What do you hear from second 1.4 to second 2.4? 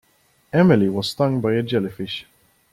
by a jellyfish.